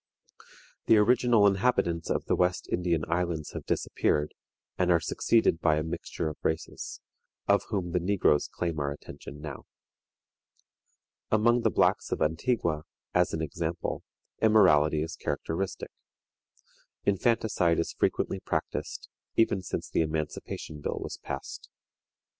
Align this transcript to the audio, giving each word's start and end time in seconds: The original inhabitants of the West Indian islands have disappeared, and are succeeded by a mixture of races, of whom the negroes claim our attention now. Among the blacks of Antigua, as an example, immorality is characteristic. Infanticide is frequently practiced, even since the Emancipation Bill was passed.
The 0.87 0.97
original 0.97 1.45
inhabitants 1.45 2.09
of 2.09 2.25
the 2.25 2.35
West 2.35 2.67
Indian 2.71 3.05
islands 3.07 3.51
have 3.51 3.67
disappeared, 3.67 4.33
and 4.75 4.89
are 4.89 4.99
succeeded 4.99 5.59
by 5.61 5.75
a 5.75 5.83
mixture 5.83 6.27
of 6.27 6.39
races, 6.41 6.99
of 7.47 7.65
whom 7.69 7.91
the 7.91 7.99
negroes 7.99 8.47
claim 8.47 8.79
our 8.79 8.89
attention 8.91 9.39
now. 9.41 9.67
Among 11.29 11.61
the 11.61 11.69
blacks 11.69 12.11
of 12.11 12.19
Antigua, 12.19 12.81
as 13.13 13.31
an 13.31 13.43
example, 13.43 14.01
immorality 14.41 15.03
is 15.03 15.15
characteristic. 15.15 15.91
Infanticide 17.03 17.77
is 17.77 17.93
frequently 17.93 18.39
practiced, 18.39 19.07
even 19.35 19.61
since 19.61 19.87
the 19.87 20.01
Emancipation 20.01 20.81
Bill 20.81 20.97
was 20.99 21.19
passed. 21.23 21.69